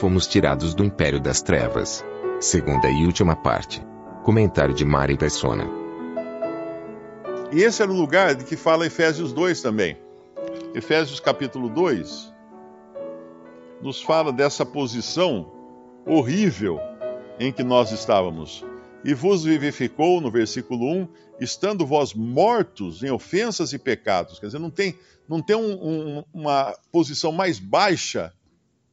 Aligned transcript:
Fomos 0.00 0.26
tirados 0.26 0.74
do 0.74 0.84
império 0.84 1.18
das 1.18 1.40
trevas. 1.40 2.04
Segunda 2.38 2.86
e 2.86 3.06
última 3.06 3.34
parte. 3.34 3.82
Comentário 4.24 4.74
de 4.74 4.84
Mari 4.84 5.16
Persona. 5.16 5.66
E 7.50 7.62
esse 7.62 7.82
era 7.82 7.90
o 7.90 7.96
lugar 7.96 8.34
de 8.34 8.44
que 8.44 8.56
fala 8.56 8.84
Efésios 8.84 9.32
2 9.32 9.62
também. 9.62 9.96
Efésios 10.74 11.18
capítulo 11.18 11.70
2 11.70 12.30
nos 13.80 14.02
fala 14.02 14.30
dessa 14.30 14.66
posição 14.66 15.50
horrível 16.06 16.78
em 17.40 17.50
que 17.50 17.64
nós 17.64 17.90
estávamos. 17.90 18.62
E 19.02 19.14
vos 19.14 19.44
vivificou, 19.44 20.20
no 20.20 20.30
versículo 20.30 20.92
1, 20.92 21.08
estando 21.40 21.86
vós 21.86 22.12
mortos 22.12 23.02
em 23.02 23.10
ofensas 23.10 23.72
e 23.72 23.78
pecados. 23.78 24.38
Quer 24.38 24.46
dizer, 24.46 24.58
não 24.58 24.70
tem, 24.70 24.94
não 25.26 25.40
tem 25.40 25.56
um, 25.56 25.72
um, 25.72 26.24
uma 26.34 26.76
posição 26.92 27.32
mais 27.32 27.58
baixa 27.58 28.30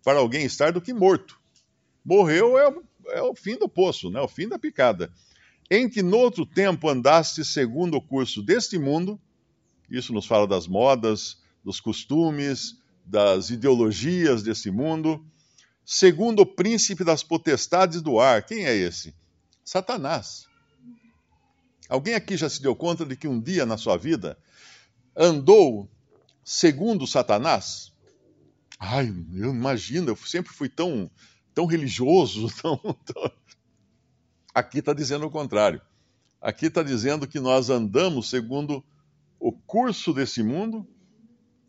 para 0.03 0.19
alguém 0.19 0.45
estar 0.45 0.71
do 0.71 0.81
que 0.81 0.93
morto. 0.93 1.39
Morreu 2.03 2.57
é, 2.57 2.73
é 3.17 3.21
o 3.21 3.33
fim 3.33 3.57
do 3.57 3.69
poço, 3.69 4.09
né? 4.09 4.19
o 4.19 4.27
fim 4.27 4.47
da 4.47 4.59
picada. 4.59 5.11
Em 5.71 5.89
que 5.89 6.03
noutro 6.03 6.45
tempo 6.45 6.89
andaste 6.89 7.43
segundo 7.45 7.95
o 7.95 8.01
curso 8.01 8.43
deste 8.43 8.77
mundo, 8.77 9.19
isso 9.89 10.13
nos 10.13 10.25
fala 10.25 10.45
das 10.45 10.67
modas, 10.67 11.41
dos 11.63 11.79
costumes, 11.79 12.77
das 13.05 13.49
ideologias 13.49 14.43
desse 14.43 14.69
mundo, 14.69 15.25
segundo 15.85 16.41
o 16.41 16.45
príncipe 16.45 17.03
das 17.03 17.23
potestades 17.23 18.01
do 18.01 18.19
ar. 18.19 18.45
Quem 18.45 18.65
é 18.65 18.75
esse? 18.75 19.15
Satanás. 19.63 20.45
Alguém 21.87 22.15
aqui 22.15 22.35
já 22.35 22.49
se 22.49 22.61
deu 22.61 22.75
conta 22.75 23.05
de 23.05 23.15
que 23.15 23.27
um 23.27 23.39
dia 23.39 23.65
na 23.65 23.77
sua 23.77 23.97
vida 23.97 24.37
andou 25.15 25.89
segundo 26.43 27.07
Satanás? 27.07 27.92
Ai, 28.85 29.15
eu 29.33 29.51
imagino, 29.51 30.09
eu 30.09 30.15
sempre 30.17 30.51
fui 30.51 30.67
tão, 30.67 31.09
tão 31.53 31.65
religioso, 31.65 32.47
tão, 32.61 32.75
tão... 32.77 33.31
Aqui 34.53 34.79
está 34.79 34.91
dizendo 34.91 35.25
o 35.25 35.31
contrário. 35.31 35.81
Aqui 36.41 36.65
está 36.65 36.83
dizendo 36.83 37.25
que 37.25 37.39
nós 37.39 37.69
andamos 37.69 38.29
segundo 38.29 38.83
o 39.39 39.53
curso 39.53 40.13
desse 40.13 40.43
mundo, 40.43 40.85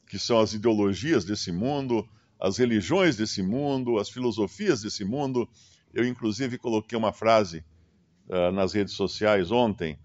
que 0.08 0.18
são 0.18 0.40
as 0.40 0.54
ideologias 0.54 1.24
desse 1.24 1.52
mundo, 1.52 2.06
as 2.40 2.58
religiões 2.58 3.16
desse 3.16 3.44
mundo, 3.44 3.96
as 3.98 4.10
filosofias 4.10 4.82
desse 4.82 5.04
mundo. 5.04 5.48
Eu, 5.92 6.04
inclusive, 6.04 6.58
coloquei 6.58 6.98
uma 6.98 7.12
frase 7.12 7.64
uh, 8.28 8.50
nas 8.50 8.72
redes 8.72 8.94
sociais 8.94 9.52
ontem, 9.52 9.96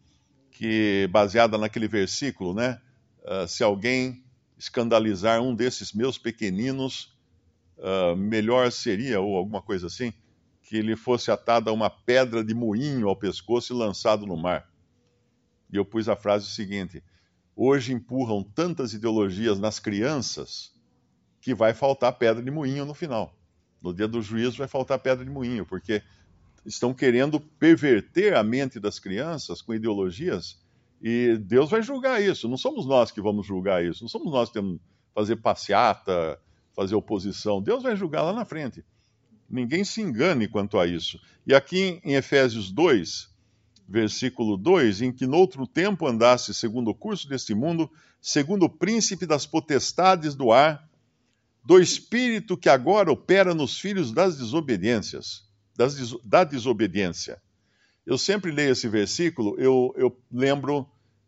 que 0.52 1.10
baseada 1.12 1.58
naquele 1.58 1.88
versículo, 1.88 2.54
né? 2.54 2.80
Uh, 3.24 3.48
se 3.48 3.64
alguém 3.64 4.24
escandalizar 4.60 5.42
um 5.42 5.56
desses 5.56 5.94
meus 5.94 6.18
pequeninos, 6.18 7.16
uh, 7.78 8.16
melhor 8.16 8.70
seria, 8.74 9.22
ou 9.22 9.38
alguma 9.38 9.62
coisa 9.62 9.88
assim, 9.88 10.14
que 10.62 10.76
ele 10.76 10.98
fosse 10.98 11.32
atado 11.32 11.70
a 11.70 11.74
uma 11.74 11.90
pedra 11.90 12.44
de 12.44 12.54
moinho 12.54 13.08
ao 13.08 13.16
pescoço 13.16 13.74
e 13.74 13.76
lançado 13.76 14.28
no 14.28 14.36
mar. 14.36 14.70
E 15.72 15.78
eu 15.78 15.86
pus 15.86 16.10
a 16.10 16.16
frase 16.16 16.48
seguinte: 16.48 17.02
hoje 17.56 17.94
empurram 17.94 18.44
tantas 18.44 18.94
ideologias 18.94 19.58
nas 19.58 19.80
crianças 19.80 20.74
que 21.40 21.54
vai 21.56 21.74
faltar 21.74 22.14
pedra 22.18 22.44
de 22.44 22.52
moinho 22.52 22.86
no 22.86 22.94
final. 22.94 23.34
No 23.82 23.94
dia 23.94 24.10
do 24.10 24.22
juízo 24.22 24.58
vai 24.58 24.68
faltar 24.68 25.00
pedra 25.00 25.24
de 25.24 25.32
moinho, 25.32 25.66
porque 25.66 26.04
estão 26.66 26.94
querendo 26.94 27.40
perverter 27.40 28.36
a 28.36 28.44
mente 28.44 28.78
das 28.78 29.00
crianças 29.00 29.62
com 29.62 29.74
ideologias 29.74 30.60
e 31.02 31.38
Deus 31.38 31.70
vai 31.70 31.82
julgar 31.82 32.22
isso. 32.22 32.48
Não 32.48 32.58
somos 32.58 32.86
nós 32.86 33.12
que 33.12 33.22
vamos 33.22 33.46
julgar 33.46 33.84
isso. 33.84 34.04
Não 34.04 34.10
somos 34.10 34.32
nós 34.32 34.50
que 34.50 34.56
temos 34.56 34.78
que 34.78 34.84
fazer 35.14 35.38
passeata, 35.38 36.40
fazer 36.76 36.96
oposição. 36.96 37.62
Deus 37.62 37.84
vai 37.84 37.96
julgar 37.96 38.24
lá 38.24 38.34
na 38.34 38.46
frente. 38.46 38.84
Ninguém 39.50 39.84
se 39.84 40.02
engane 40.02 40.48
quanto 40.48 40.78
a 40.78 40.86
isso. 40.86 41.20
E 41.46 41.56
aqui 41.56 42.00
em 42.04 42.14
Efésios 42.14 42.72
2, 42.72 43.30
versículo 43.88 44.58
2, 44.58 45.02
em 45.02 45.12
que 45.12 45.26
noutro 45.26 45.66
tempo 45.66 46.08
andasse 46.08 46.54
segundo 46.54 46.92
o 46.92 46.96
curso 46.96 47.28
deste 47.28 47.56
mundo, 47.56 47.90
segundo 48.22 48.66
o 48.66 48.70
príncipe 48.70 49.26
das 49.26 49.46
potestades 49.46 50.36
do 50.36 50.52
ar, 50.52 50.88
do 51.64 51.80
espírito 51.80 52.58
que 52.58 52.70
agora 52.70 53.12
opera 53.12 53.54
nos 53.54 53.80
filhos 53.80 54.12
das 54.12 54.38
desobediências 54.38 55.50
das, 55.80 55.96
da 56.26 56.44
desobediência. 56.44 57.42
Eu 58.06 58.18
sempre 58.18 58.52
leio 58.52 58.72
esse 58.72 58.88
versículo, 58.88 59.56
eu, 59.60 59.94
eu 59.98 60.18
lembro 60.32 60.88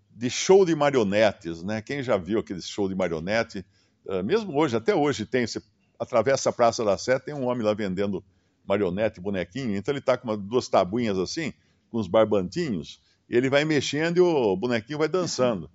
de 0.10 0.30
show 0.30 0.66
de 0.66 0.76
marionetes, 0.76 1.64
né? 1.64 1.82
Quem 1.82 2.04
já 2.04 2.18
viu 2.18 2.40
aquele 2.40 2.62
show 2.62 2.88
de 2.90 2.96
marionete? 2.96 3.66
Uh, 4.06 4.24
mesmo 4.24 4.58
hoje, 4.58 4.76
até 4.76 4.96
hoje 4.96 5.26
tem, 5.26 5.46
você 5.46 5.62
atravessa 6.00 6.50
a 6.50 6.54
Praça 6.54 6.84
da 6.84 6.98
Sé, 6.98 7.20
tem 7.20 7.34
um 7.34 7.46
homem 7.46 7.64
lá 7.64 7.74
vendendo 7.74 8.24
marionete, 8.66 9.22
bonequinho, 9.22 9.76
então 9.76 9.92
ele 9.92 10.00
está 10.00 10.18
com 10.18 10.28
uma, 10.28 10.38
duas 10.38 10.68
tabuinhas 10.68 11.18
assim, 11.18 11.54
com 11.90 11.98
os 12.00 12.08
barbantinhos, 12.08 13.00
e 13.30 13.36
ele 13.36 13.50
vai 13.50 13.66
mexendo 13.66 14.18
e 14.18 14.22
o 14.22 14.56
bonequinho 14.56 15.00
vai 15.00 15.08
dançando. 15.08 15.70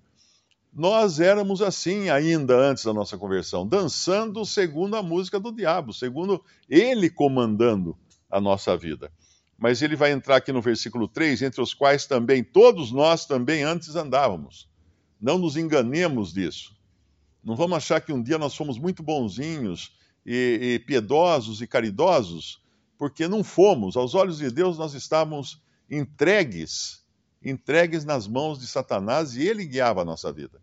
Nós 0.73 1.21
éramos 1.21 1.63
assim 1.63 2.11
ainda 2.11 2.55
antes 2.55 2.85
da 2.85 2.93
nossa 2.93 3.17
conversão, 3.17 3.67
dançando 3.67 4.45
segundo 4.45 4.97
a 4.97 5.03
música 5.03 5.41
do 5.41 5.51
diabo, 5.51 5.93
segundo 5.93 6.43
ele 6.69 7.09
comandando 7.09 7.97
a 8.31 8.41
nossa 8.41 8.77
vida. 8.77 9.11
Mas 9.59 9.81
ele 9.81 9.97
vai 9.97 10.13
entrar 10.13 10.37
aqui 10.37 10.53
no 10.53 10.61
versículo 10.61 11.09
3, 11.09 11.43
entre 11.43 11.61
os 11.61 11.73
quais 11.73 12.07
também 12.07 12.45
todos 12.45 12.93
nós 12.93 13.25
também 13.25 13.63
antes 13.63 13.97
andávamos. 13.97 14.69
Não 15.21 15.39
nos 15.39 15.57
enganemos 15.57 16.33
disso. 16.33 16.77
Não 17.43 17.57
vamos 17.57 17.79
achar 17.79 18.01
que 18.01 18.13
um 18.13 18.23
dia 18.23 18.39
nós 18.39 18.55
fomos 18.55 18.79
muito 18.79 19.03
bonzinhos 19.03 19.97
e, 20.27 20.75
e 20.75 20.79
piedosos 20.81 21.63
e 21.63 21.67
caridosos, 21.67 22.61
porque 22.99 23.29
não 23.29 23.43
fomos. 23.45 23.97
Aos 23.97 24.15
olhos 24.15 24.39
de 24.39 24.51
Deus 24.51 24.77
nós 24.77 24.95
estávamos 24.95 25.63
entregues, 25.91 27.05
entregues 27.43 28.05
nas 28.05 28.27
mãos 28.27 28.59
de 28.59 28.67
Satanás 28.67 29.37
e 29.37 29.47
ele 29.47 29.65
guiava 29.65 30.03
a 30.03 30.05
nossa 30.05 30.33
vida. 30.33 30.61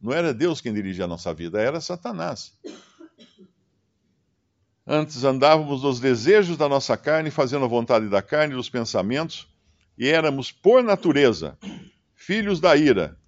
Não 0.00 0.12
era 0.12 0.34
Deus 0.34 0.60
quem 0.60 0.72
dirigia 0.72 1.04
a 1.04 1.08
nossa 1.08 1.32
vida, 1.32 1.60
era 1.60 1.80
Satanás. 1.80 2.52
Antes 4.86 5.24
andávamos 5.24 5.82
nos 5.82 5.98
desejos 5.98 6.58
da 6.58 6.68
nossa 6.68 6.94
carne, 6.94 7.30
fazendo 7.30 7.64
a 7.64 7.68
vontade 7.68 8.06
da 8.08 8.20
carne 8.20 8.52
e 8.52 8.56
dos 8.56 8.68
pensamentos, 8.68 9.48
e 9.96 10.08
éramos, 10.08 10.52
por 10.52 10.82
natureza, 10.82 11.56
filhos 12.14 12.60
da 12.60 12.76
ira, 12.76 13.18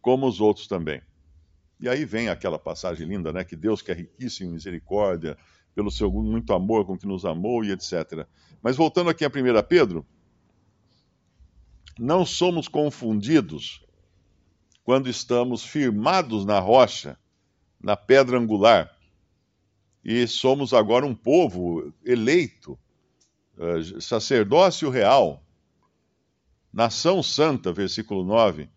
como 0.00 0.26
os 0.26 0.40
outros 0.40 0.66
também. 0.66 1.00
E 1.80 1.88
aí 1.88 2.04
vem 2.04 2.28
aquela 2.28 2.58
passagem 2.58 3.06
linda, 3.06 3.32
né? 3.32 3.44
Que 3.44 3.54
Deus, 3.54 3.80
que 3.80 3.92
é 3.92 3.94
riquíssimo 3.94 4.50
em 4.50 4.54
misericórdia, 4.54 5.38
pelo 5.72 5.92
seu 5.92 6.10
muito 6.10 6.52
amor 6.52 6.84
com 6.84 6.98
que 6.98 7.06
nos 7.06 7.24
amou 7.24 7.64
e 7.64 7.70
etc. 7.70 8.26
Mas 8.60 8.76
voltando 8.76 9.10
aqui 9.10 9.24
a 9.24 9.28
1 9.28 9.30
Pedro, 9.68 10.04
não 11.96 12.26
somos 12.26 12.66
confundidos 12.66 13.86
quando 14.82 15.08
estamos 15.08 15.62
firmados 15.62 16.44
na 16.44 16.58
rocha, 16.58 17.16
na 17.80 17.96
pedra 17.96 18.36
angular 18.36 18.97
e 20.10 20.26
somos 20.26 20.72
agora 20.72 21.04
um 21.04 21.14
povo 21.14 21.92
eleito, 22.02 22.78
uh, 23.58 24.00
sacerdócio 24.00 24.88
real, 24.88 25.44
nação 26.72 27.22
santa, 27.22 27.74
versículo 27.74 28.24
9, 28.24 28.70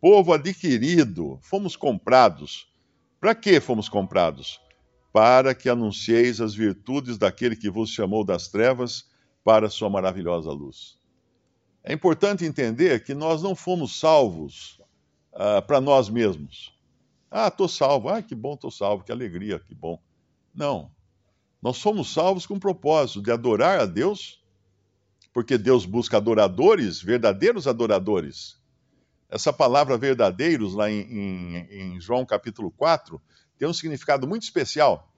povo 0.00 0.32
adquirido, 0.32 1.38
fomos 1.42 1.76
comprados. 1.76 2.72
Para 3.20 3.34
que 3.34 3.60
fomos 3.60 3.86
comprados? 3.86 4.62
Para 5.12 5.54
que 5.54 5.68
anuncieis 5.68 6.40
as 6.40 6.54
virtudes 6.54 7.18
daquele 7.18 7.54
que 7.54 7.68
vos 7.68 7.90
chamou 7.90 8.24
das 8.24 8.48
trevas 8.48 9.10
para 9.44 9.66
a 9.66 9.70
sua 9.70 9.90
maravilhosa 9.90 10.50
luz. 10.52 10.96
É 11.84 11.92
importante 11.92 12.46
entender 12.46 13.04
que 13.04 13.12
nós 13.12 13.42
não 13.42 13.54
fomos 13.54 14.00
salvos 14.00 14.80
uh, 15.34 15.60
para 15.66 15.82
nós 15.82 16.08
mesmos. 16.08 16.74
Ah, 17.30 17.48
estou 17.48 17.68
salvo. 17.68 18.08
Ah, 18.08 18.22
que 18.22 18.34
bom, 18.34 18.54
estou 18.54 18.70
salvo. 18.70 19.04
Que 19.04 19.12
alegria, 19.12 19.58
que 19.58 19.74
bom. 19.74 20.00
Não. 20.58 20.90
Nós 21.62 21.76
somos 21.76 22.12
salvos 22.12 22.44
com 22.44 22.54
o 22.54 22.60
propósito 22.60 23.22
de 23.22 23.30
adorar 23.30 23.78
a 23.78 23.86
Deus, 23.86 24.42
porque 25.32 25.56
Deus 25.56 25.86
busca 25.86 26.16
adoradores, 26.16 27.00
verdadeiros 27.00 27.68
adoradores. 27.68 28.60
Essa 29.30 29.52
palavra 29.52 29.96
verdadeiros, 29.96 30.74
lá 30.74 30.90
em, 30.90 31.00
em, 31.02 31.56
em 31.70 32.00
João 32.00 32.26
capítulo 32.26 32.72
4, 32.72 33.22
tem 33.56 33.68
um 33.68 33.72
significado 33.72 34.26
muito 34.26 34.42
especial 34.42 35.08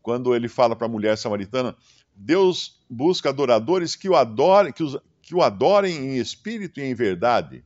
quando 0.00 0.34
ele 0.34 0.48
fala 0.48 0.74
para 0.74 0.86
a 0.86 0.90
mulher 0.90 1.18
samaritana. 1.18 1.76
Deus 2.14 2.82
busca 2.88 3.28
adoradores 3.28 3.94
que 3.94 4.08
o 4.08 4.16
adorem, 4.16 4.72
que, 4.72 4.82
os, 4.82 4.98
que 5.20 5.34
o 5.34 5.42
adorem 5.42 5.94
em 5.94 6.16
espírito 6.16 6.80
e 6.80 6.84
em 6.84 6.94
verdade. 6.94 7.62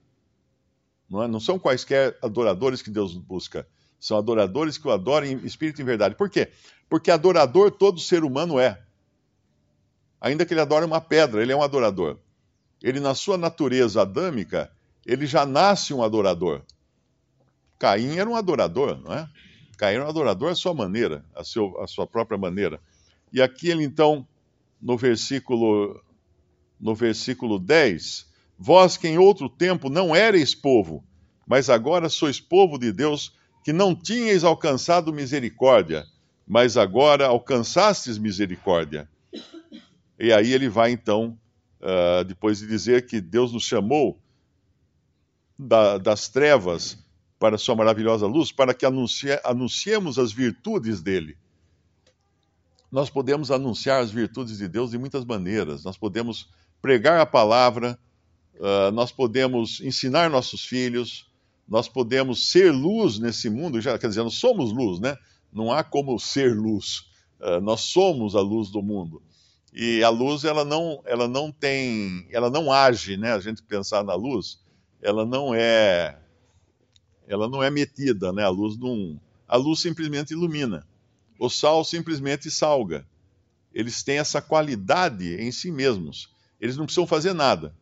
Não, 1.09 1.23
é? 1.23 1.29
não 1.29 1.39
são 1.39 1.61
quaisquer 1.61 2.19
adoradores 2.21 2.83
que 2.83 2.91
Deus 2.91 3.17
busca, 3.17 3.69
são 3.99 4.17
adoradores 4.17 4.79
que 4.79 4.87
o 4.87 4.91
adorem 4.91 5.33
em 5.33 5.47
espírito 5.47 5.81
e 5.81 5.83
em 5.83 5.87
verdade. 5.87 6.15
Por 6.15 6.31
quê? 6.31 6.49
Porque 6.89 7.11
adorador 7.11 7.71
todo 7.71 8.01
ser 8.01 8.25
humano 8.25 8.59
é. 8.59 8.81
Ainda 10.21 10.45
que 10.45 10.53
ele 10.53 10.61
adore 10.61 10.85
uma 10.85 11.01
pedra, 11.01 11.43
ele 11.43 11.53
é 11.53 11.57
um 11.57 11.63
adorador. 11.63 12.19
Ele, 12.83 13.01
na 13.01 13.15
sua 13.15 13.37
natureza 13.37 14.03
adâmica, 14.03 14.71
ele 15.05 15.27
já 15.27 15.45
nasce 15.45 15.93
um 15.93 16.03
adorador. 16.03 16.63
Caim 17.79 18.19
era 18.19 18.29
um 18.29 18.37
adorador, 18.37 18.99
não 18.99 19.13
é? 19.13 19.29
Caim 19.77 19.95
era 19.95 20.05
um 20.05 20.09
adorador 20.09 20.51
à 20.51 20.55
sua 20.55 20.75
maneira, 20.75 21.25
à, 21.35 21.45
seu, 21.45 21.81
à 21.81 21.87
sua 21.87 22.07
própria 22.07 22.39
maneira. 22.39 22.81
E 23.33 23.41
aqui 23.41 23.69
ele 23.69 23.85
então, 23.85 24.27
no 24.81 24.97
versículo, 24.97 26.01
no 26.81 26.95
versículo 26.95 27.59
10, 27.59 28.27
vós 28.59 28.97
que 28.97 29.07
em 29.07 29.19
outro 29.19 29.49
tempo 29.49 29.89
não 29.89 30.15
erais 30.15 30.55
povo, 30.55 31.05
mas 31.47 31.71
agora 31.71 32.09
sois 32.09 32.41
povo 32.41 32.79
de 32.79 32.93
Deus, 32.93 33.33
que 33.65 33.73
não 33.73 33.95
tinhais 33.95 34.45
alcançado 34.45 35.13
misericórdia, 35.13 36.07
mas 36.47 36.77
agora 36.77 37.27
alcançastes 37.27 38.17
misericórdia. 38.19 39.09
E 40.19 40.33
aí 40.33 40.53
ele 40.53 40.69
vai 40.69 40.91
então, 40.91 41.39
uh, 41.81 42.25
depois 42.25 42.59
de 42.59 42.67
dizer 42.67 43.07
que 43.07 43.21
Deus 43.21 43.53
nos 43.53 43.65
chamou 43.65 44.19
da, 45.59 45.99
das 45.99 46.29
trevas 46.29 46.99
para 47.39 47.59
sua 47.59 47.77
maravilhosa 47.77 48.27
luz, 48.27 48.51
para 48.51 48.75
que 48.75 48.85
anuncie, 48.87 49.39
anunciemos 49.45 50.19
as 50.19 50.33
virtudes 50.33 51.01
dele. 51.01 51.37
Nós 52.91 53.11
podemos 53.11 53.51
anunciar 53.51 54.03
as 54.03 54.11
virtudes 54.11 54.59
de 54.59 54.67
Deus 54.67 54.91
de 54.91 54.99
muitas 54.99 55.25
maneiras. 55.25 55.85
Nós 55.85 55.97
podemos 55.97 56.49
pregar 56.81 57.21
a 57.21 57.27
palavra, 57.27 57.99
uh, 58.55 58.91
nós 58.93 59.13
podemos 59.13 59.81
ensinar 59.81 60.31
nossos 60.31 60.65
filhos, 60.65 61.29
nós 61.69 61.89
podemos 61.89 62.49
ser 62.51 62.73
luz 62.73 63.19
nesse 63.19 63.51
mundo. 63.51 63.81
Já, 63.81 63.99
quer 63.99 64.09
dizer, 64.09 64.23
nós 64.23 64.35
somos 64.35 64.73
luz, 64.73 64.99
né? 64.99 65.17
Não 65.53 65.71
há 65.71 65.85
como 65.85 66.19
ser 66.19 66.57
luz. 66.57 67.11
Uh, 67.41 67.61
nós 67.61 67.83
somos 67.83 68.35
a 68.35 68.41
luz 68.41 68.71
do 68.71 68.83
mundo. 68.83 69.23
E 69.73 70.03
a 70.03 70.09
luz, 70.09 70.45
ela 70.45 70.65
não, 70.65 71.03
ela 71.05 71.29
não 71.29 71.53
tem, 71.53 72.27
ela 72.31 72.51
não 72.51 72.73
age, 72.73 73.17
né? 73.17 73.33
A 73.33 73.39
gente 73.39 73.63
pensar 73.63 74.03
na 74.03 74.15
luz, 74.15 74.59
ela 75.03 75.27
não 75.27 75.55
é 75.55 76.19
ela 77.29 77.47
não 77.47 77.63
é 77.63 77.71
metida, 77.71 78.33
né? 78.33 78.43
A 78.43 78.49
luz 78.49 78.79
não, 78.79 79.21
a 79.47 79.57
luz 79.57 79.81
simplesmente 79.81 80.31
ilumina. 80.31 80.87
O 81.39 81.51
sal 81.51 81.85
simplesmente 81.85 82.51
salga. 82.51 83.07
Eles 83.73 84.03
têm 84.03 84.19
essa 84.19 84.41
qualidade 84.41 85.37
em 85.37 85.53
si 85.53 85.71
mesmos. 85.71 86.33
Eles 86.59 86.77
não 86.77 86.87
precisam 86.87 87.07
fazer 87.07 87.35
nada. 87.35 87.77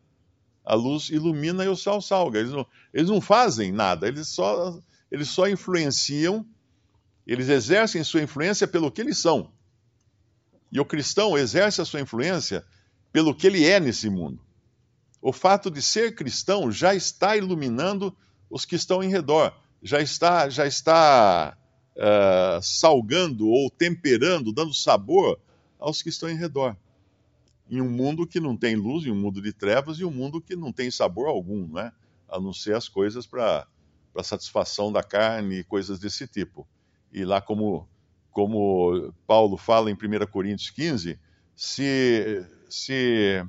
A 0.67 0.75
luz 0.75 1.07
ilumina 1.09 1.63
e 1.63 1.69
o 1.69 1.77
sal 1.77 2.01
salga. 2.01 2.39
Eles 2.39 2.51
não, 2.51 2.67
eles 2.93 3.09
não 3.09 3.21
fazem 3.21 3.71
nada. 3.71 4.05
Eles 4.05 4.27
só, 4.27 4.77
eles 5.09 5.29
só 5.29 5.47
influenciam. 5.47 6.45
Eles 7.25 7.47
exercem 7.47 8.03
sua 8.03 8.21
influência 8.21 8.67
pelo 8.67 8.91
que 8.91 8.99
eles 8.99 9.17
são. 9.17 9.49
E 10.69 10.77
o 10.77 10.83
cristão 10.83 11.37
exerce 11.37 11.81
a 11.81 11.85
sua 11.85 12.01
influência 12.01 12.65
pelo 13.13 13.33
que 13.33 13.47
ele 13.47 13.65
é 13.65 13.79
nesse 13.79 14.09
mundo. 14.09 14.41
O 15.21 15.31
fato 15.31 15.71
de 15.71 15.81
ser 15.81 16.15
cristão 16.15 16.69
já 16.69 16.93
está 16.93 17.37
iluminando 17.37 18.13
os 18.49 18.65
que 18.65 18.75
estão 18.75 19.01
em 19.01 19.09
redor, 19.09 19.53
já 19.81 20.01
está, 20.01 20.49
já 20.49 20.67
está 20.67 21.57
uh, 21.95 22.61
salgando 22.61 23.47
ou 23.47 23.69
temperando, 23.69 24.51
dando 24.51 24.73
sabor 24.73 25.39
aos 25.79 26.01
que 26.01 26.09
estão 26.09 26.29
em 26.29 26.35
redor. 26.35 26.75
Em 27.69 27.81
um 27.81 27.89
mundo 27.89 28.25
que 28.25 28.39
não 28.39 28.55
tem 28.55 28.75
luz, 28.75 29.05
em 29.05 29.11
um 29.11 29.15
mundo 29.19 29.41
de 29.41 29.51
trevas, 29.51 29.99
e 29.99 30.05
um 30.05 30.11
mundo 30.11 30.41
que 30.41 30.55
não 30.55 30.71
tem 30.71 30.89
sabor 30.89 31.27
algum, 31.27 31.67
não 31.67 31.81
é? 31.81 31.91
a 32.29 32.39
não 32.39 32.53
ser 32.53 32.75
as 32.75 32.89
coisas 32.89 33.25
para 33.25 33.67
satisfação 34.23 34.91
da 34.91 35.03
carne 35.03 35.59
e 35.59 35.63
coisas 35.63 35.99
desse 35.99 36.27
tipo. 36.27 36.67
E 37.11 37.23
lá, 37.23 37.41
como, 37.41 37.87
como 38.31 39.13
Paulo 39.25 39.57
fala 39.57 39.89
em 39.89 39.93
1 39.93 40.27
Coríntios 40.31 40.69
15, 40.69 41.19
se, 41.55 42.45
se, 42.69 43.45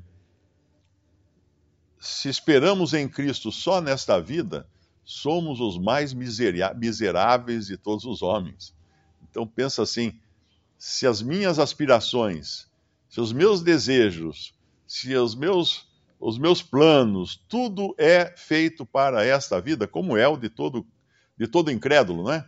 se 1.98 2.28
esperamos 2.28 2.94
em 2.94 3.08
Cristo 3.08 3.50
só 3.50 3.80
nesta 3.80 4.20
vida, 4.20 4.66
somos 5.04 5.60
os 5.60 5.78
mais 5.78 6.14
miseráveis 6.14 7.66
de 7.66 7.76
todos 7.76 8.04
os 8.04 8.22
homens. 8.22 8.74
Então 9.28 9.46
pensa 9.46 9.82
assim: 9.82 10.18
se 10.78 11.06
as 11.06 11.20
minhas 11.20 11.58
aspirações, 11.58 12.67
se 13.08 13.20
os 13.20 13.32
meus 13.32 13.62
desejos, 13.62 14.54
se 14.86 15.14
os 15.16 15.34
meus 15.34 15.86
os 16.20 16.36
meus 16.36 16.60
planos, 16.60 17.36
tudo 17.48 17.94
é 17.96 18.34
feito 18.36 18.84
para 18.84 19.24
esta 19.24 19.60
vida, 19.60 19.86
como 19.86 20.16
é 20.16 20.26
o 20.26 20.36
de 20.36 20.48
todo 20.48 20.84
de 21.38 21.46
todo 21.46 21.70
incrédulo, 21.70 22.24
não 22.24 22.32
é? 22.32 22.44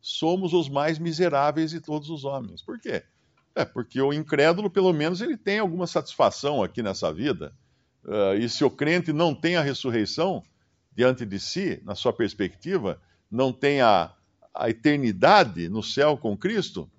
Somos 0.00 0.54
os 0.54 0.68
mais 0.68 0.98
miseráveis 0.98 1.70
de 1.70 1.80
todos 1.80 2.08
os 2.08 2.24
homens. 2.24 2.62
Por 2.62 2.78
quê? 2.80 3.02
É 3.54 3.64
porque 3.64 4.00
o 4.00 4.12
incrédulo, 4.12 4.70
pelo 4.70 4.92
menos, 4.92 5.20
ele 5.20 5.36
tem 5.36 5.58
alguma 5.58 5.86
satisfação 5.86 6.62
aqui 6.62 6.82
nessa 6.82 7.12
vida. 7.12 7.54
Uh, 8.02 8.34
e 8.38 8.48
se 8.48 8.64
o 8.64 8.70
crente 8.70 9.12
não 9.12 9.34
tem 9.34 9.56
a 9.56 9.62
ressurreição, 9.62 10.42
diante 10.94 11.26
de 11.26 11.38
si, 11.38 11.80
na 11.84 11.94
sua 11.94 12.12
perspectiva, 12.12 13.00
não 13.30 13.52
tem 13.52 13.80
a, 13.80 14.12
a 14.54 14.70
eternidade 14.70 15.68
no 15.68 15.82
céu 15.82 16.16
com 16.16 16.36
Cristo, 16.36 16.90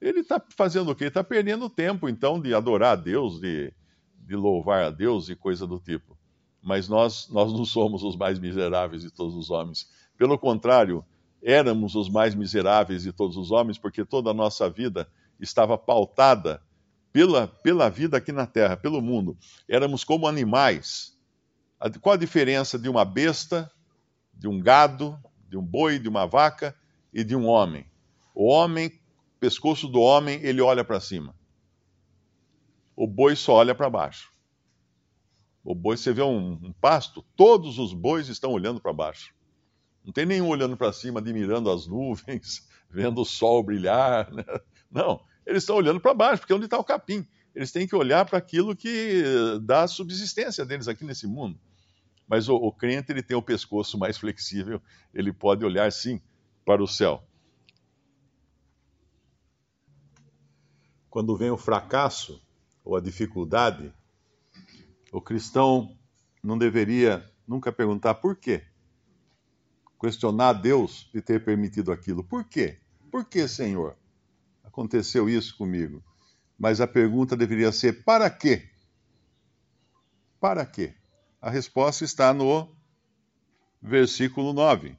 ele 0.00 0.20
está 0.20 0.42
fazendo 0.56 0.90
o 0.90 0.94
quê? 0.94 1.04
Está 1.06 1.24
perdendo 1.24 1.68
tempo, 1.68 2.08
então, 2.08 2.40
de 2.40 2.54
adorar 2.54 2.92
a 2.92 2.96
Deus, 2.96 3.40
de, 3.40 3.72
de 4.18 4.36
louvar 4.36 4.84
a 4.84 4.90
Deus 4.90 5.28
e 5.28 5.34
coisa 5.34 5.66
do 5.66 5.78
tipo. 5.78 6.16
Mas 6.62 6.88
nós, 6.88 7.28
nós 7.30 7.52
não 7.52 7.64
somos 7.64 8.02
os 8.02 8.16
mais 8.16 8.38
miseráveis 8.38 9.02
de 9.02 9.10
todos 9.10 9.34
os 9.34 9.50
homens. 9.50 9.90
Pelo 10.16 10.38
contrário, 10.38 11.04
éramos 11.42 11.94
os 11.94 12.08
mais 12.08 12.34
miseráveis 12.34 13.02
de 13.02 13.12
todos 13.12 13.36
os 13.36 13.50
homens, 13.50 13.78
porque 13.78 14.04
toda 14.04 14.30
a 14.30 14.34
nossa 14.34 14.68
vida 14.68 15.08
estava 15.38 15.76
pautada 15.76 16.62
pela, 17.12 17.46
pela 17.46 17.88
vida 17.88 18.16
aqui 18.16 18.32
na 18.32 18.46
terra, 18.46 18.76
pelo 18.76 19.00
mundo. 19.02 19.36
Éramos 19.68 20.04
como 20.04 20.26
animais 20.26 21.14
qual 22.00 22.14
a 22.14 22.18
diferença 22.18 22.78
de 22.78 22.88
uma 22.88 23.04
besta, 23.04 23.70
de 24.32 24.48
um 24.48 24.60
gado, 24.60 25.18
de 25.48 25.56
um 25.56 25.62
boi, 25.62 25.98
de 25.98 26.08
uma 26.08 26.26
vaca 26.26 26.74
e 27.12 27.22
de 27.22 27.36
um 27.36 27.46
homem? 27.46 27.86
O 28.34 28.46
homem, 28.46 28.92
pescoço 29.44 29.86
do 29.86 30.00
homem, 30.00 30.40
ele 30.42 30.62
olha 30.62 30.82
para 30.82 30.98
cima. 30.98 31.36
O 32.96 33.06
boi 33.06 33.36
só 33.36 33.56
olha 33.56 33.74
para 33.74 33.90
baixo. 33.90 34.32
O 35.62 35.74
boi, 35.74 35.98
você 35.98 36.14
vê 36.14 36.22
um, 36.22 36.52
um, 36.52 36.72
pasto, 36.72 37.22
todos 37.36 37.78
os 37.78 37.92
bois 37.92 38.28
estão 38.28 38.52
olhando 38.52 38.80
para 38.80 38.90
baixo. 38.90 39.34
Não 40.02 40.14
tem 40.14 40.24
nenhum 40.24 40.48
olhando 40.48 40.78
para 40.78 40.94
cima, 40.94 41.20
admirando 41.20 41.70
as 41.70 41.86
nuvens, 41.86 42.66
vendo 42.88 43.20
o 43.20 43.24
sol 43.26 43.62
brilhar. 43.62 44.32
Né? 44.32 44.44
Não, 44.90 45.20
eles 45.44 45.62
estão 45.62 45.76
olhando 45.76 46.00
para 46.00 46.14
baixo, 46.14 46.40
porque 46.40 46.54
é 46.54 46.56
onde 46.56 46.64
está 46.64 46.78
o 46.78 46.84
capim. 46.84 47.26
Eles 47.54 47.70
têm 47.70 47.86
que 47.86 47.94
olhar 47.94 48.24
para 48.24 48.38
aquilo 48.38 48.74
que 48.74 49.22
dá 49.60 49.82
a 49.82 49.88
subsistência 49.88 50.64
deles 50.64 50.88
aqui 50.88 51.04
nesse 51.04 51.26
mundo. 51.26 51.60
Mas 52.26 52.48
o, 52.48 52.54
o 52.54 52.72
crente 52.72 53.12
ele 53.12 53.22
tem 53.22 53.36
o 53.36 53.42
pescoço 53.42 53.98
mais 53.98 54.16
flexível, 54.16 54.80
ele 55.12 55.34
pode 55.34 55.66
olhar 55.66 55.92
sim 55.92 56.18
para 56.64 56.82
o 56.82 56.88
céu. 56.88 57.22
Quando 61.14 61.36
vem 61.36 61.48
o 61.48 61.56
fracasso 61.56 62.44
ou 62.84 62.96
a 62.96 63.00
dificuldade, 63.00 63.94
o 65.12 65.20
cristão 65.20 65.96
não 66.42 66.58
deveria 66.58 67.24
nunca 67.46 67.70
perguntar 67.70 68.14
por 68.14 68.34
quê. 68.34 68.64
Questionar 70.00 70.48
a 70.48 70.52
Deus 70.52 71.08
de 71.14 71.22
ter 71.22 71.44
permitido 71.44 71.92
aquilo. 71.92 72.24
Por 72.24 72.42
quê? 72.42 72.80
Por 73.12 73.24
que, 73.24 73.46
Senhor? 73.46 73.96
Aconteceu 74.64 75.28
isso 75.28 75.56
comigo. 75.56 76.02
Mas 76.58 76.80
a 76.80 76.86
pergunta 76.88 77.36
deveria 77.36 77.70
ser: 77.70 78.02
para 78.02 78.28
quê? 78.28 78.68
Para 80.40 80.66
quê? 80.66 80.94
A 81.40 81.48
resposta 81.48 82.04
está 82.04 82.34
no 82.34 82.74
versículo 83.80 84.52
9. 84.52 84.98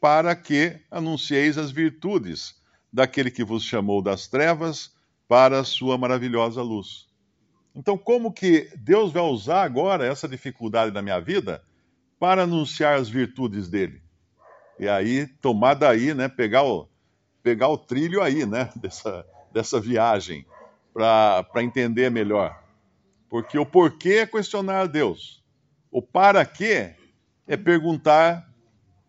Para 0.00 0.34
que 0.34 0.84
anuncieis 0.90 1.56
as 1.56 1.70
virtudes 1.70 2.65
daquele 2.96 3.30
que 3.30 3.44
vos 3.44 3.62
chamou 3.62 4.00
das 4.00 4.26
trevas 4.26 4.90
para 5.28 5.60
a 5.60 5.64
sua 5.64 5.98
maravilhosa 5.98 6.62
luz. 6.62 7.06
Então, 7.74 7.98
como 7.98 8.32
que 8.32 8.70
Deus 8.74 9.12
vai 9.12 9.22
usar 9.22 9.64
agora 9.64 10.06
essa 10.06 10.26
dificuldade 10.26 10.94
na 10.94 11.02
minha 11.02 11.20
vida 11.20 11.62
para 12.18 12.44
anunciar 12.44 12.98
as 12.98 13.06
virtudes 13.06 13.68
dele? 13.68 14.00
E 14.80 14.88
aí, 14.88 15.26
tomar 15.26 15.74
daí, 15.74 16.14
né, 16.14 16.26
pegar 16.26 16.62
o, 16.62 16.88
pegar 17.42 17.68
o 17.68 17.76
trilho 17.76 18.22
aí, 18.22 18.46
né, 18.46 18.70
dessa, 18.80 19.26
dessa 19.52 19.78
viagem, 19.78 20.46
para 20.94 21.62
entender 21.62 22.10
melhor. 22.10 22.58
Porque 23.28 23.58
o 23.58 23.66
porquê 23.66 24.20
é 24.20 24.26
questionar 24.26 24.80
a 24.80 24.86
Deus. 24.86 25.44
O 25.90 26.00
para 26.00 26.46
quê 26.46 26.94
é 27.46 27.58
perguntar 27.58 28.50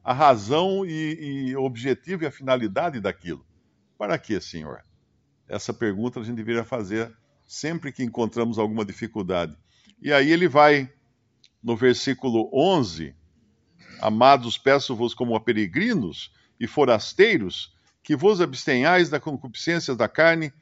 a 0.03 0.12
razão 0.12 0.86
e, 0.86 1.51
e 1.51 1.56
objetivo 1.56 2.25
e 2.25 2.27
a 2.27 2.32
finalidade 2.32 3.00
daquilo. 3.00 3.46
Para 3.97 4.17
quê, 4.19 4.39
Senhor? 4.39 4.83
Essa 5.47 5.73
pergunta 5.73 6.19
a 6.19 6.23
gente 6.23 6.35
deveria 6.35 6.63
fazer 6.63 7.11
sempre 7.47 7.91
que 7.91 8.03
encontramos 8.03 8.59
alguma 8.59 8.85
dificuldade. 8.85 9.57
E 10.01 10.13
aí 10.13 10.31
ele 10.31 10.47
vai 10.47 10.91
no 11.63 11.75
versículo 11.75 12.49
11: 12.53 13.15
Amados, 13.99 14.57
peço-vos 14.57 15.13
como 15.13 15.35
a 15.35 15.39
peregrinos 15.39 16.31
e 16.59 16.67
forasteiros 16.67 17.75
que 18.03 18.15
vos 18.15 18.39
abstenhais 18.39 19.09
da 19.09 19.19
concupiscência 19.19 19.95
da 19.95 20.07
carne, 20.07 20.53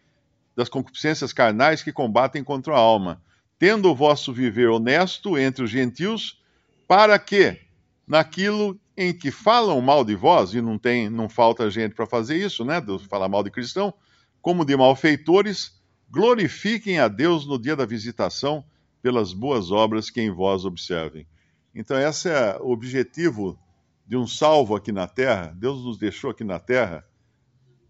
das 0.55 0.69
concupiscências 0.69 1.33
carnais 1.33 1.83
que 1.83 1.91
combatem 1.91 2.43
contra 2.43 2.73
a 2.73 2.77
alma, 2.77 3.21
tendo 3.59 3.89
o 3.89 3.95
vosso 3.95 4.33
viver 4.33 4.69
honesto 4.69 5.37
entre 5.37 5.63
os 5.63 5.69
gentios, 5.69 6.41
para 6.87 7.19
que, 7.19 7.59
naquilo 8.07 8.79
em 8.97 9.13
que 9.13 9.31
falam 9.31 9.81
mal 9.81 10.03
de 10.03 10.15
vós, 10.15 10.53
e 10.53 10.61
não 10.61 10.77
tem, 10.77 11.09
não 11.09 11.27
falta 11.27 11.69
gente 11.69 11.93
para 11.93 12.05
fazer 12.05 12.37
isso, 12.37 12.63
né, 12.63 12.79
de 12.79 12.97
falar 13.07 13.27
mal 13.27 13.43
de 13.43 13.51
cristão, 13.51 13.93
como 14.41 14.63
de 14.63 14.75
malfeitores, 14.75 15.81
glorifiquem 16.09 16.99
a 16.99 17.07
Deus 17.07 17.45
no 17.45 17.59
dia 17.59 17.75
da 17.75 17.85
visitação 17.85 18.63
pelas 19.01 19.33
boas 19.33 19.71
obras 19.71 20.09
que 20.09 20.21
em 20.21 20.31
vós 20.31 20.65
observem. 20.65 21.27
Então, 21.73 21.99
esse 21.99 22.29
é 22.29 22.57
o 22.61 22.71
objetivo 22.71 23.59
de 24.07 24.15
um 24.15 24.25
salvo 24.25 24.75
aqui 24.75 24.91
na 24.91 25.07
terra. 25.07 25.53
Deus 25.55 25.83
nos 25.83 25.97
deixou 25.97 26.29
aqui 26.29 26.43
na 26.43 26.59
terra 26.59 27.05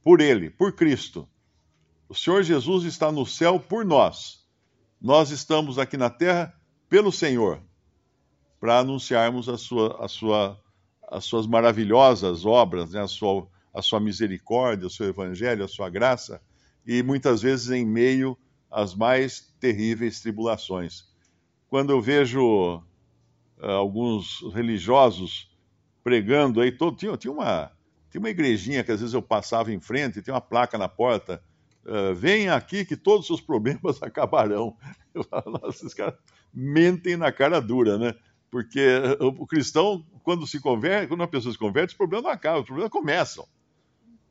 por 0.04 0.22
Ele, 0.22 0.50
por 0.50 0.74
Cristo. 0.74 1.28
O 2.10 2.16
Senhor 2.16 2.44
Jesus 2.44 2.84
está 2.84 3.12
no 3.12 3.26
céu 3.26 3.60
por 3.60 3.86
nós. 3.86 4.46
Nós 5.00 5.30
estamos 5.30 5.78
aqui 5.78 5.98
na 5.98 6.10
terra 6.10 6.54
pelo 6.90 7.12
Senhor, 7.12 7.62
para 8.60 8.80
anunciarmos 8.80 9.50
a 9.50 9.58
sua, 9.58 10.04
a 10.04 10.08
sua, 10.08 10.60
as 11.10 11.26
suas 11.26 11.48
maravilhosas 11.48 12.46
obras, 12.46 12.92
né? 12.92 13.02
a, 13.02 13.08
sua, 13.08 13.48
a 13.74 13.82
sua 13.82 14.00
misericórdia, 14.00 14.88
o 14.88 14.90
seu 14.90 15.08
evangelho, 15.08 15.64
a 15.64 15.68
sua 15.68 15.90
graça, 15.90 16.42
e 16.86 17.02
muitas 17.04 17.42
vezes 17.42 17.70
em 17.70 17.86
meio 17.86 18.38
às 18.70 18.94
mais 18.94 19.54
terríveis 19.60 20.20
tribulações. 20.20 21.06
Quando 21.70 21.92
eu 21.92 22.02
vejo 22.02 22.78
uh, 23.58 23.66
alguns 23.66 24.42
religiosos 24.54 25.52
pregando 26.04 26.62
aí, 26.62 26.72
todo, 26.72 26.96
tinha, 26.96 27.16
tinha, 27.18 27.32
uma, 27.32 27.72
tinha 28.12 28.20
uma 28.20 28.30
igrejinha 28.30 28.84
que 28.84 28.92
às 28.92 29.00
vezes 29.00 29.14
eu 29.14 29.22
passava 29.22 29.72
em 29.72 29.80
frente, 29.80 30.22
tinha 30.22 30.34
uma 30.34 30.42
placa 30.42 30.78
na 30.78 30.88
porta, 30.88 31.42
uh, 31.86 32.14
venha 32.14 32.56
aqui 32.56 32.86
que 32.86 32.96
todos 32.96 33.30
os 33.30 33.42
problemas 33.42 34.02
acabarão. 34.04 34.76
Eu 35.14 35.24
falo, 35.24 35.52
nossa, 35.52 35.78
esses 35.78 35.94
caras 35.94 36.16
mentem 36.54 37.18
na 37.18 37.32
cara 37.32 37.60
dura, 37.60 37.98
né? 37.98 38.14
Porque 38.50 39.02
o 39.20 39.46
cristão, 39.46 40.06
quando 40.24 40.48
se 40.48 40.60
converte, 40.60 41.08
quando 41.08 41.22
uma 41.22 41.28
pessoa 41.28 41.52
se 41.52 41.60
converte, 41.60 41.94
os 41.94 41.98
problemas 41.98 42.24
não 42.24 42.32
acabam, 42.32 42.62
os 42.62 42.66
problemas 42.66 42.92
começam. 42.92 43.46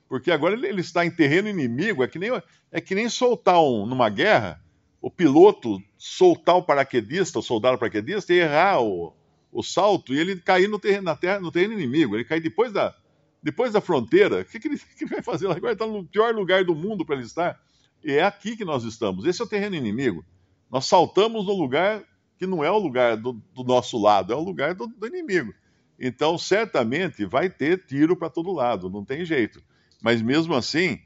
Porque 0.08 0.30
agora 0.30 0.54
ele, 0.54 0.80
está 0.80 1.04
em 1.04 1.10
terreno 1.10 1.48
inimigo, 1.48 2.02
é 2.02 2.08
que 2.08 2.18
nem, 2.18 2.30
é 2.70 2.80
que 2.80 2.94
nem 2.94 3.08
soltar 3.08 3.60
um, 3.60 3.86
numa 3.86 4.08
guerra, 4.08 4.62
o 5.00 5.10
piloto 5.10 5.82
soltar 5.98 6.56
o 6.56 6.62
paraquedista, 6.62 7.38
o 7.38 7.42
soldado 7.42 7.78
paraquedista, 7.78 8.32
e 8.32 8.38
errar 8.38 8.80
o, 8.80 9.14
o 9.52 9.62
salto 9.62 10.14
e 10.14 10.18
ele 10.18 10.36
cair 10.36 10.68
no 10.68 10.78
terreno, 10.78 11.04
na 11.04 11.16
terra, 11.16 11.40
no 11.40 11.52
terreno 11.52 11.74
inimigo. 11.74 12.16
Ele 12.16 12.24
cair 12.24 12.40
depois 12.40 12.72
da, 12.72 12.94
depois 13.42 13.72
da 13.72 13.80
fronteira. 13.80 14.40
O 14.40 14.44
que, 14.44 14.58
que, 14.58 14.68
ele, 14.68 14.78
que 14.96 15.04
ele 15.04 15.10
vai 15.10 15.22
fazer 15.22 15.46
lá? 15.46 15.54
Agora 15.54 15.72
está 15.72 15.86
no 15.86 16.04
pior 16.04 16.34
lugar 16.34 16.64
do 16.64 16.74
mundo 16.74 17.04
para 17.04 17.16
ele 17.16 17.24
estar. 17.24 17.60
E 18.02 18.12
é 18.12 18.22
aqui 18.22 18.56
que 18.56 18.64
nós 18.64 18.84
estamos. 18.84 19.24
Esse 19.24 19.40
é 19.40 19.44
o 19.44 19.48
terreno 19.48 19.76
inimigo. 19.76 20.24
Nós 20.70 20.86
saltamos 20.86 21.46
no 21.46 21.52
lugar 21.52 22.02
que 22.38 22.46
não 22.46 22.64
é 22.64 22.70
o 22.70 22.78
lugar 22.78 23.16
do, 23.16 23.32
do 23.54 23.64
nosso 23.64 23.98
lado, 24.00 24.32
é 24.32 24.36
o 24.36 24.42
lugar 24.42 24.74
do, 24.74 24.86
do 24.86 25.06
inimigo. 25.06 25.54
Então, 25.98 26.36
certamente 26.36 27.24
vai 27.24 27.48
ter 27.48 27.84
tiro 27.86 28.16
para 28.16 28.28
todo 28.28 28.52
lado, 28.52 28.90
não 28.90 29.04
tem 29.04 29.24
jeito. 29.24 29.62
Mas 30.02 30.20
mesmo 30.20 30.54
assim, 30.54 31.00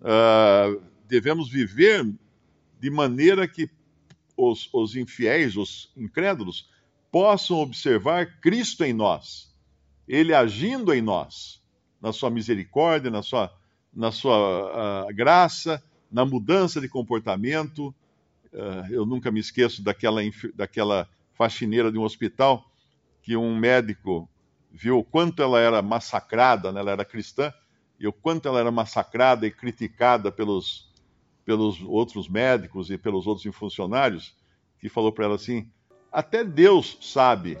uh, 0.00 0.82
devemos 1.06 1.50
viver 1.50 2.04
de 2.80 2.90
maneira 2.90 3.46
que 3.46 3.68
os, 4.36 4.68
os 4.72 4.96
infiéis, 4.96 5.56
os 5.56 5.92
incrédulos, 5.96 6.70
possam 7.12 7.58
observar 7.58 8.40
Cristo 8.40 8.84
em 8.84 8.92
nós, 8.92 9.54
Ele 10.08 10.32
agindo 10.32 10.94
em 10.94 11.02
nós, 11.02 11.62
na 12.00 12.12
sua 12.12 12.30
misericórdia, 12.30 13.10
na 13.10 13.22
sua, 13.22 13.52
na 13.92 14.10
sua 14.10 15.06
uh, 15.08 15.14
graça, 15.14 15.82
na 16.10 16.24
mudança 16.24 16.80
de 16.80 16.88
comportamento. 16.88 17.94
Uh, 18.52 18.92
eu 18.92 19.06
nunca 19.06 19.30
me 19.30 19.40
esqueço 19.40 19.82
daquela, 19.82 20.20
daquela 20.54 21.08
faxineira 21.34 21.90
de 21.90 21.98
um 21.98 22.02
hospital 22.02 22.70
que 23.22 23.36
um 23.36 23.56
médico 23.56 24.28
viu 24.70 24.98
o 24.98 25.04
quanto 25.04 25.42
ela 25.42 25.60
era 25.60 25.82
massacrada, 25.82 26.72
né? 26.72 26.80
ela 26.80 26.92
era 26.92 27.04
cristã, 27.04 27.52
e 27.98 28.06
o 28.06 28.12
quanto 28.12 28.48
ela 28.48 28.60
era 28.60 28.70
massacrada 28.70 29.46
e 29.46 29.50
criticada 29.50 30.32
pelos, 30.32 30.90
pelos 31.44 31.80
outros 31.82 32.28
médicos 32.28 32.90
e 32.90 32.96
pelos 32.96 33.26
outros 33.26 33.54
funcionários, 33.54 34.34
que 34.78 34.88
falou 34.88 35.12
para 35.12 35.26
ela 35.26 35.34
assim: 35.34 35.68
até 36.10 36.42
Deus 36.42 36.98
sabe 37.00 37.58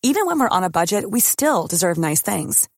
Even 0.02 0.26
when 0.26 0.40
we're 0.40 0.48
on 0.48 0.64
a 0.64 0.70
budget, 0.70 1.08
we 1.08 1.20
still 1.20 1.66
deserve 1.66 1.96
nice 1.96 2.20
things. 2.20 2.68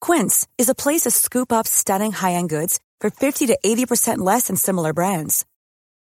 Quince 0.00 0.46
is 0.56 0.68
a 0.68 0.74
place 0.74 1.02
to 1.02 1.10
scoop 1.10 1.52
up 1.52 1.66
stunning 1.66 2.10
high-end 2.10 2.48
goods 2.48 2.80
for 3.00 3.10
50 3.10 3.48
to 3.48 3.58
80% 3.64 4.18
less 4.18 4.46
than 4.46 4.56
similar 4.56 4.92
brands. 4.92 5.44